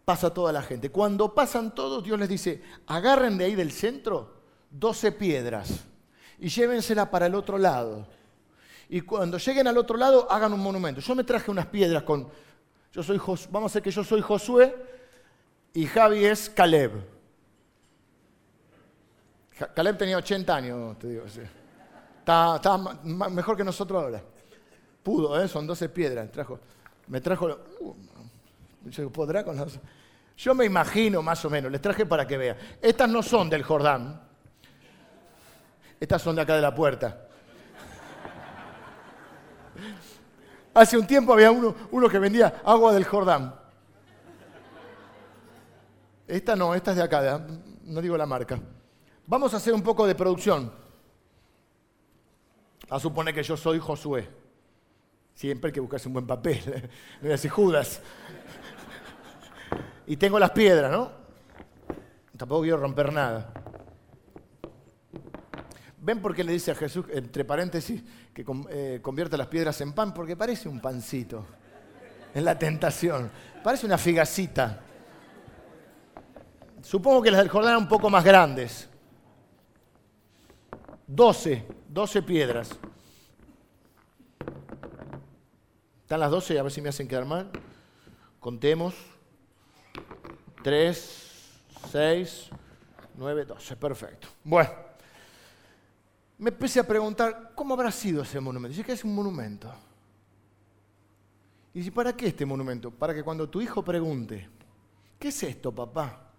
[0.04, 0.90] pasa toda la gente.
[0.90, 5.84] Cuando pasan todos, Dios les dice, agarren de ahí del centro 12 piedras
[6.38, 8.06] y llévensela para el otro lado.
[8.88, 11.00] Y cuando lleguen al otro lado, hagan un monumento.
[11.00, 12.28] Yo me traje unas piedras con,
[12.92, 13.18] yo soy
[13.50, 14.74] vamos a hacer que yo soy Josué
[15.72, 16.92] y Javi es Caleb.
[19.74, 21.24] Caleb tenía 80 años, te digo.
[21.24, 22.78] Está,
[23.30, 24.22] mejor que nosotros ahora.
[25.02, 25.48] Pudo, ¿eh?
[25.48, 26.30] son 12 piedras.
[26.30, 26.60] Trajo,
[27.08, 27.58] me trajo.
[27.80, 29.56] Uh, ¿Podrá con?
[30.36, 32.56] Yo me imagino más o menos, les traje para que vean.
[32.80, 34.20] Estas no son del Jordán.
[35.98, 37.28] Estas son de acá de la puerta.
[40.74, 43.54] Hace un tiempo había uno, que vendía agua del Jordán.
[46.26, 47.46] Esta no, esta es de acá,
[47.84, 48.58] no digo la marca.
[49.26, 50.72] Vamos a hacer un poco de producción.
[52.88, 54.28] A suponer que yo soy Josué.
[55.34, 56.90] Siempre hay que buscarse un buen papel.
[57.22, 58.00] No voy Judas.
[60.06, 61.10] Y tengo las piedras, ¿no?
[62.36, 63.52] Tampoco quiero romper nada.
[66.04, 68.02] ¿Ven por qué le dice a Jesús, entre paréntesis,
[68.34, 70.12] que eh, convierte las piedras en pan?
[70.12, 71.46] Porque parece un pancito.
[72.34, 73.30] Es la tentación.
[73.62, 74.80] Parece una figacita.
[76.82, 78.88] Supongo que las del Jordán eran un poco más grandes.
[81.06, 82.70] 12, 12 piedras.
[86.00, 86.58] ¿Están las 12?
[86.58, 87.48] A ver si me hacen quedar mal.
[88.40, 88.96] Contemos.
[90.64, 91.62] 3,
[91.92, 92.50] 6,
[93.14, 93.76] 9, 12.
[93.76, 94.26] Perfecto.
[94.42, 94.70] Bueno,
[96.42, 98.70] me empecé a preguntar, ¿cómo habrá sido ese monumento?
[98.70, 99.72] Dice que es un monumento.
[101.72, 102.90] Y dice, ¿para qué este monumento?
[102.90, 104.48] Para que cuando tu hijo pregunte,
[105.20, 106.32] ¿qué es esto, papá?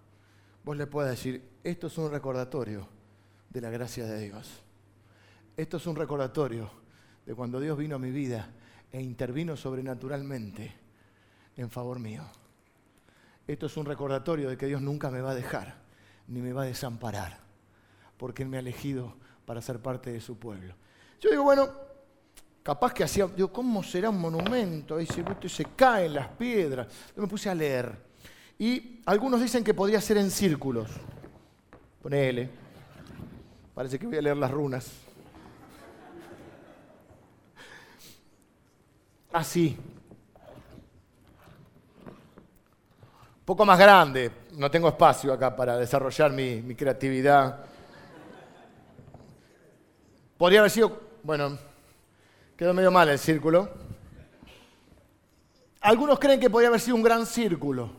[0.61, 2.85] Vos le puedas decir, esto es un recordatorio
[3.49, 4.61] de la gracia de Dios.
[5.55, 6.69] Esto es un recordatorio
[7.25, 8.49] de cuando Dios vino a mi vida
[8.91, 10.75] e intervino sobrenaturalmente
[11.55, 12.23] en favor mío.
[13.47, 15.77] Esto es un recordatorio de que Dios nunca me va a dejar
[16.27, 17.39] ni me va a desamparar,
[18.17, 20.73] porque Él me ha elegido para ser parte de su pueblo.
[21.19, 21.69] Yo digo, bueno,
[22.61, 24.95] capaz que hacía, digo, ¿cómo será un monumento?
[24.97, 26.87] Ahí se, se caen las piedras.
[27.15, 27.91] Yo me puse a leer.
[28.57, 30.89] Y algunos dicen que podría ser en círculos.
[32.01, 32.49] Ponele.
[33.73, 34.91] Parece que voy a leer las runas.
[39.31, 39.75] Así.
[42.05, 44.31] Un poco más grande.
[44.53, 47.65] No tengo espacio acá para desarrollar mi, creatividad.
[50.37, 51.57] Podría haber sido, bueno,
[52.57, 53.69] quedó medio mal el círculo.
[55.81, 57.91] Algunos creen que podría haber sido un gran círculo.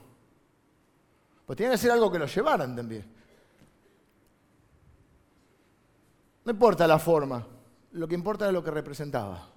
[1.47, 3.05] Pues tiene que ser algo que lo llevaran también.
[6.45, 7.47] No importa la forma,
[7.93, 9.49] lo que importa es lo que representaba.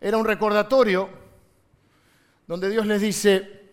[0.00, 1.08] Era un recordatorio
[2.46, 3.63] donde Dios les dice,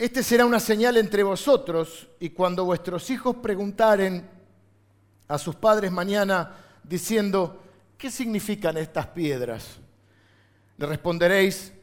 [0.00, 4.26] Este será una señal entre vosotros y cuando vuestros hijos preguntaren
[5.28, 7.60] a sus padres mañana diciendo,
[7.98, 9.76] ¿qué significan estas piedras?
[10.78, 11.74] Le responderéis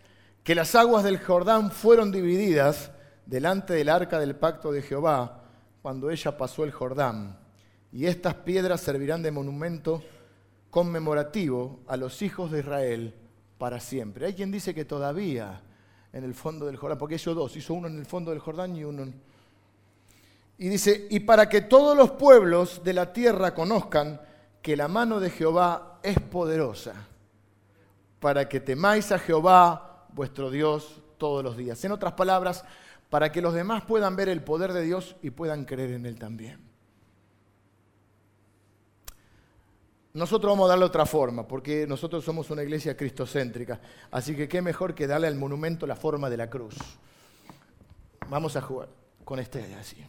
[0.44, 2.90] que las aguas del Jordán fueron divididas
[3.28, 5.44] delante del arca del pacto de Jehová
[5.84, 7.38] cuando ella pasó el Jordán.
[7.92, 10.02] Y estas piedras servirán de monumento
[10.72, 13.14] conmemorativo a los hijos de Israel
[13.60, 14.26] para siempre.
[14.26, 15.62] Hay quien dice que todavía
[16.18, 18.76] en el fondo del Jordán, porque hizo dos, hizo uno en el fondo del Jordán
[18.76, 19.22] y uno en...
[20.58, 24.20] Y dice, y para que todos los pueblos de la tierra conozcan
[24.62, 26.96] que la mano de Jehová es poderosa,
[28.20, 31.84] para que temáis a Jehová vuestro Dios todos los días.
[31.86, 32.66] En otras palabras,
[33.10, 36.18] para que los demás puedan ver el poder de Dios y puedan creer en Él
[36.18, 36.67] también.
[40.18, 43.80] Nosotros vamos a darle otra forma, porque nosotros somos una iglesia cristocéntrica.
[44.10, 46.76] Así que qué mejor que darle al monumento la forma de la cruz.
[48.28, 48.90] Vamos a jugar
[49.24, 50.04] con este así.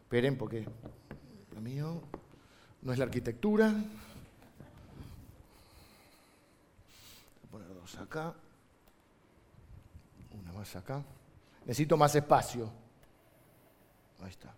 [0.00, 0.66] Esperen, porque
[1.54, 2.00] lo mío
[2.80, 3.68] no es la arquitectura.
[3.68, 3.84] Voy
[7.44, 8.34] a poner dos acá.
[10.54, 11.04] más acá.
[11.66, 12.72] Necesito más espacio.
[14.22, 14.54] Ahí está.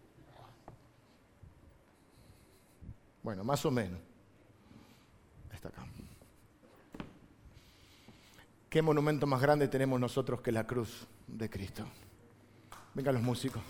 [3.21, 4.10] Bueno, más o menos.
[5.61, 5.87] Está acá.
[8.71, 11.85] ¿Qué monumento más grande tenemos nosotros que la cruz de Cristo?
[12.95, 13.63] Vengan los músicos.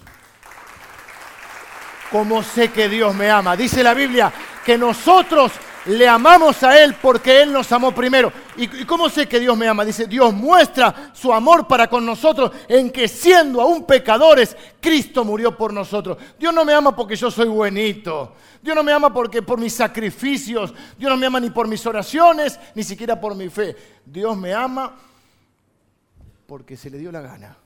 [2.13, 3.57] ¿Cómo sé que Dios me ama?
[3.57, 4.33] Dice la Biblia
[4.65, 5.51] que nosotros
[5.87, 8.33] le amamos a Él porque Él nos amó primero.
[8.57, 9.85] ¿Y cómo sé que Dios me ama?
[9.85, 15.57] Dice, Dios muestra su amor para con nosotros en que siendo aún pecadores, Cristo murió
[15.57, 16.19] por nosotros.
[16.39, 18.35] Dios no me ama porque yo soy buenito.
[18.63, 20.75] Dios no me ama porque por mis sacrificios.
[20.99, 23.75] Dios no me ama ni por mis oraciones, ni siquiera por mi fe.
[24.05, 24.95] Dios me ama
[26.47, 27.57] porque se le dio la gana.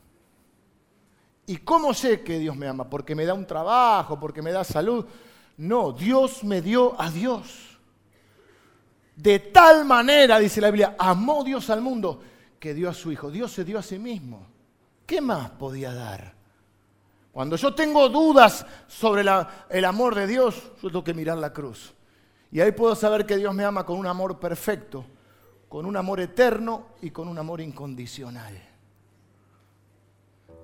[1.47, 2.89] ¿Y cómo sé que Dios me ama?
[2.89, 5.05] Porque me da un trabajo, porque me da salud.
[5.57, 7.74] No, Dios me dio a Dios.
[9.17, 12.21] De tal manera, dice la Biblia, amó Dios al mundo
[12.59, 13.31] que dio a su Hijo.
[13.31, 14.47] Dios se dio a sí mismo.
[15.07, 16.35] ¿Qué más podía dar?
[17.31, 19.25] Cuando yo tengo dudas sobre
[19.71, 21.93] el amor de Dios, yo tengo que mirar la cruz.
[22.51, 25.05] Y ahí puedo saber que Dios me ama con un amor perfecto,
[25.69, 28.57] con un amor eterno y con un amor incondicional.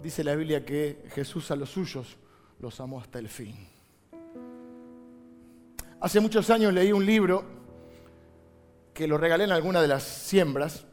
[0.01, 2.17] Dice la Biblia que Jesús a los suyos
[2.61, 3.57] los amó hasta el fin.
[6.01, 7.45] Hace muchos años leí un libro
[9.01, 10.85] que lo regalé en alguna de las siembras.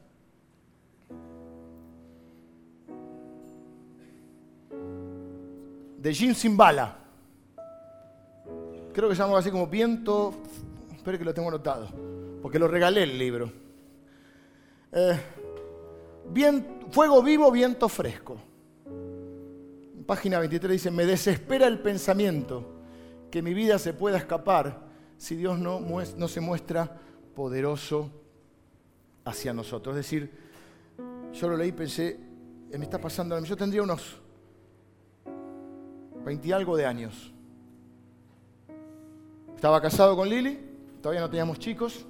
[5.97, 6.99] De Jim Simbala.
[8.93, 10.35] Creo que se llama así como Viento.
[10.95, 11.89] Espero que lo tengo anotado.
[12.41, 13.51] Porque lo regalé el libro.
[14.93, 15.19] Eh,
[16.89, 18.37] fuego vivo, viento fresco.
[20.05, 22.63] Página 23 dice, me desespera el pensamiento
[23.29, 24.87] que mi vida se pueda escapar
[25.17, 27.01] si Dios no, no se muestra
[27.37, 28.09] poderoso
[29.23, 29.95] hacia nosotros.
[29.95, 30.31] Es decir,
[31.31, 32.19] yo lo leí y pensé,
[32.71, 34.19] me está pasando, yo tendría unos
[36.25, 37.31] 20 y algo de años.
[39.55, 40.59] Estaba casado con Lili,
[40.99, 42.07] todavía no teníamos chicos,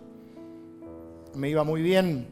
[1.36, 2.30] me iba muy bien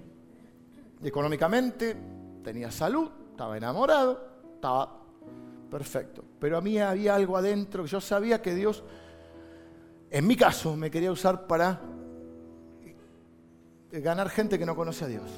[1.03, 1.97] económicamente,
[2.45, 5.01] tenía salud, estaba enamorado, estaba
[5.69, 6.23] perfecto.
[6.39, 8.85] Pero a mí había algo adentro que yo sabía que Dios,
[10.09, 11.81] en mi caso, me quería usar para
[14.01, 15.29] ganar gente que no conoce a Dios.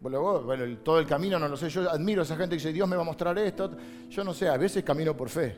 [0.00, 1.70] Bueno, todo el camino no lo sé.
[1.70, 3.70] Yo admiro a esa gente que dice, Dios me va a mostrar esto.
[4.10, 5.56] Yo no sé, a veces camino por fe.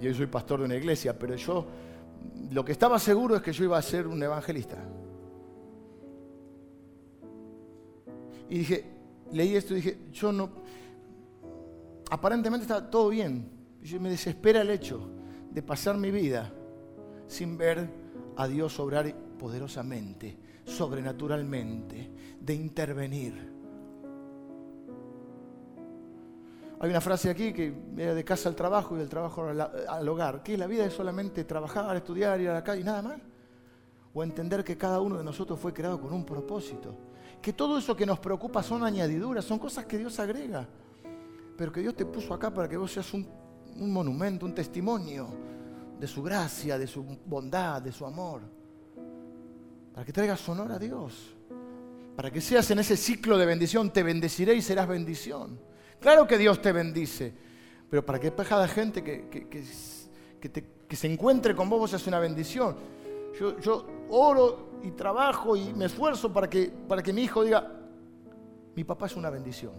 [0.00, 1.64] Y hoy soy pastor de una iglesia, pero yo
[2.50, 4.76] lo que estaba seguro es que yo iba a ser un evangelista.
[8.48, 8.84] Y dije,
[9.32, 10.50] leí esto y dije, yo no.
[12.10, 13.48] Aparentemente está todo bien.
[13.82, 15.08] Y me desespera el hecho
[15.52, 16.52] de pasar mi vida
[17.28, 17.88] sin ver
[18.36, 22.10] a Dios obrar poderosamente, sobrenaturalmente,
[22.40, 23.56] de intervenir.
[26.78, 30.42] Hay una frase aquí que viene de casa al trabajo y del trabajo al, hogar.
[30.42, 30.58] ¿Qué?
[30.58, 33.18] La vida es solamente trabajar, estudiar, ir a la calle y nada más.
[34.12, 36.94] O entender que cada uno de nosotros fue creado con un propósito.
[37.40, 40.68] Que todo eso que nos preocupa son añadiduras, son cosas que Dios agrega.
[41.56, 43.26] Pero que Dios te puso acá para que vos seas un
[43.76, 45.28] monumento, un testimonio
[45.98, 48.55] de su gracia, de su bondad, de su amor
[49.96, 51.34] para que traigas honor a Dios,
[52.14, 55.58] para que seas en ese ciclo de bendición, te bendeciré y serás bendición.
[55.98, 57.32] Claro que Dios te bendice,
[57.88, 62.76] pero para que cada gente que, que, se encuentre con vos, vos seas una bendición.
[63.40, 67.66] Yo, yo, oro y trabajo y me esfuerzo para que, para que mi hijo diga,
[68.74, 69.72] mi papá es una bendición.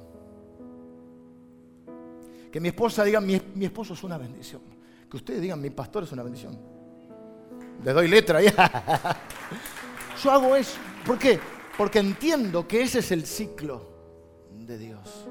[2.52, 4.64] Que mi esposa diga, mi, mi esposo es una bendición.
[5.08, 6.58] Que ustedes digan, mi pastor es una bendición.
[7.84, 9.22] Le doy letra ya.
[10.24, 10.78] Yo hago eso.
[11.06, 11.40] ¿Por qué?
[11.78, 13.88] Porque entiendo que ese es el ciclo
[14.52, 15.28] de Dios.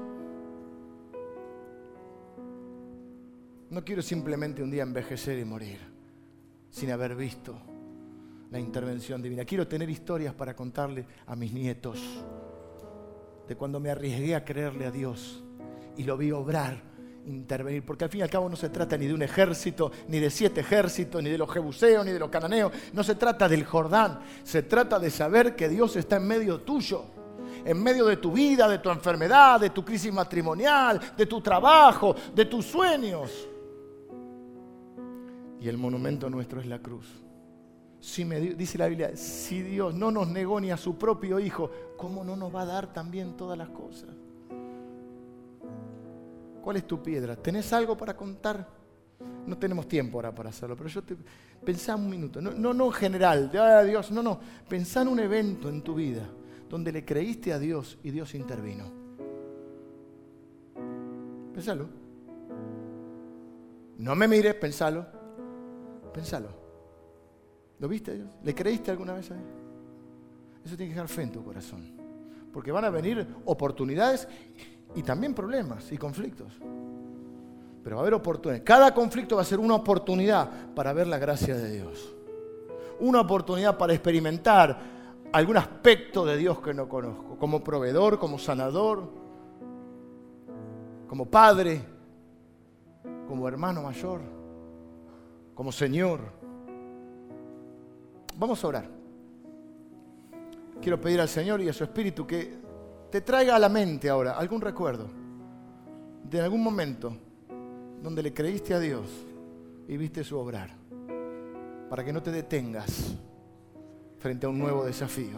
[3.69, 5.79] No quiero simplemente un día envejecer y morir
[6.69, 7.55] sin haber visto
[8.49, 9.43] la intervención divina.
[9.43, 12.23] Quiero tener historias para contarle a mis nietos
[13.47, 15.43] de cuando me arriesgué a creerle a Dios
[15.97, 16.81] y lo vi obrar
[17.27, 20.19] intervenir, porque al fin y al cabo no se trata ni de un ejército, ni
[20.19, 23.65] de siete ejércitos, ni de los jebuseos, ni de los cananeos, no se trata del
[23.65, 27.03] Jordán, se trata de saber que Dios está en medio tuyo,
[27.65, 32.15] en medio de tu vida, de tu enfermedad, de tu crisis matrimonial, de tu trabajo,
[32.33, 33.47] de tus sueños.
[35.59, 37.07] Y el monumento nuestro es la cruz.
[37.99, 41.71] Si me, dice la Biblia, si Dios no nos negó ni a su propio Hijo,
[41.97, 44.09] ¿cómo no nos va a dar también todas las cosas?
[46.67, 47.37] ¿Cuál es tu piedra?
[47.37, 48.67] ¿Tenés algo para contar?
[49.45, 51.15] No tenemos tiempo ahora para hacerlo, pero yo te
[51.63, 52.41] pensá un minuto.
[52.41, 54.37] No, no, no en general, de Dios, no, no.
[54.67, 56.27] Pensá en un evento en tu vida
[56.69, 58.83] donde le creíste a Dios y Dios intervino.
[61.53, 61.87] Pensalo.
[63.99, 65.05] No me mires, pensalo.
[66.13, 66.49] Pensalo.
[67.79, 68.29] ¿Lo viste Dios?
[68.43, 69.47] ¿Le creíste alguna vez a Dios?
[70.65, 71.95] Eso tiene que dejar fe en tu corazón.
[72.51, 74.27] Porque van a venir oportunidades
[74.95, 76.53] y también problemas y conflictos.
[77.83, 78.63] Pero va a haber oportunidades.
[78.63, 82.13] Cada conflicto va a ser una oportunidad para ver la gracia de Dios.
[82.99, 84.77] Una oportunidad para experimentar
[85.31, 87.37] algún aspecto de Dios que no conozco.
[87.39, 89.03] Como proveedor, como sanador,
[91.07, 91.81] como padre,
[93.27, 94.21] como hermano mayor,
[95.53, 96.19] como Señor.
[98.35, 98.89] Vamos a orar.
[100.81, 102.66] Quiero pedir al Señor y a su Espíritu que
[103.09, 105.07] te traiga a la mente ahora algún recuerdo
[106.23, 107.15] de algún momento
[108.01, 109.07] donde le creíste a Dios
[109.87, 110.71] y viste su obrar,
[111.89, 113.15] para que no te detengas
[114.19, 115.37] frente a un nuevo desafío.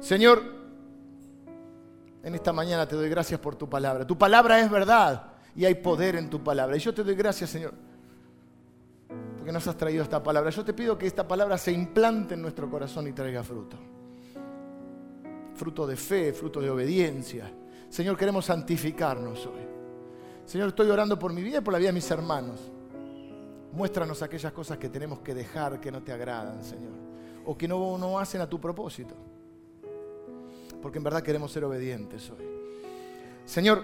[0.00, 0.42] Señor,
[2.22, 4.06] en esta mañana te doy gracias por tu palabra.
[4.06, 6.76] Tu palabra es verdad y hay poder en tu palabra.
[6.76, 7.74] Y yo te doy gracias, Señor,
[9.48, 10.50] porque nos has traído esta palabra.
[10.50, 13.78] Yo te pido que esta palabra se implante en nuestro corazón y traiga fruto.
[15.54, 17.50] Fruto de fe, fruto de obediencia.
[17.88, 19.62] Señor, queremos santificarnos hoy.
[20.44, 22.60] Señor, estoy orando por mi vida y por la vida de mis hermanos.
[23.72, 26.92] Muéstranos aquellas cosas que tenemos que dejar que no te agradan, Señor.
[27.46, 29.14] O que no, no hacen a tu propósito.
[30.82, 32.44] Porque en verdad queremos ser obedientes hoy.
[33.46, 33.82] Señor,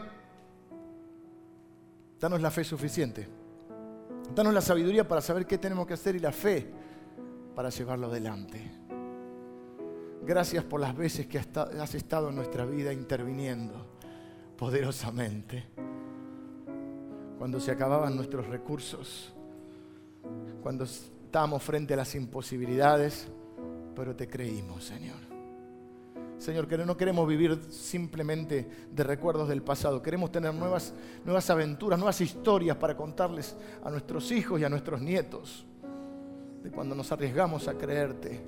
[2.21, 3.43] danos la fe suficiente.
[4.33, 6.70] Danos la sabiduría para saber qué tenemos que hacer y la fe
[7.55, 8.70] para llevarlo adelante.
[10.25, 13.75] Gracias por las veces que has estado en nuestra vida interviniendo
[14.57, 15.64] poderosamente.
[17.39, 19.35] Cuando se acababan nuestros recursos,
[20.62, 23.29] cuando estábamos frente a las imposibilidades,
[23.95, 25.34] pero te creímos, Señor.
[26.39, 30.93] Señor, que no queremos vivir simplemente de recuerdos del pasado, queremos tener nuevas,
[31.24, 35.64] nuevas aventuras, nuevas historias para contarles a nuestros hijos y a nuestros nietos
[36.62, 38.41] de cuando nos arriesgamos a creerte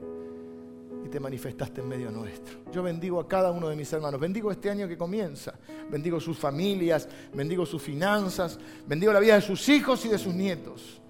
[1.05, 2.59] y te manifestaste en medio nuestro.
[2.73, 5.55] Yo bendigo a cada uno de mis hermanos, bendigo este año que comienza,
[5.91, 10.35] bendigo sus familias, bendigo sus finanzas, bendigo la vida de sus hijos y de sus
[10.35, 11.01] nietos.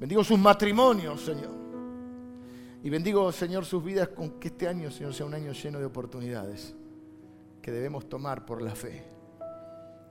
[0.00, 1.71] Bendigo sus matrimonios, Señor.
[2.82, 5.84] Y bendigo, Señor, sus vidas con que este año, Señor, sea un año lleno de
[5.84, 6.74] oportunidades
[7.60, 9.04] que debemos tomar por la fe.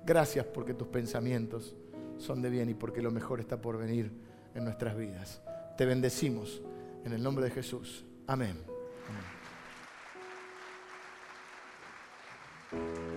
[0.05, 1.76] Gracias porque tus pensamientos
[2.17, 4.11] son de bien y porque lo mejor está por venir
[4.55, 5.41] en nuestras vidas.
[5.78, 6.61] Te bendecimos
[7.03, 8.05] en el nombre de Jesús.
[8.26, 8.57] Amén.
[12.72, 13.11] Amén.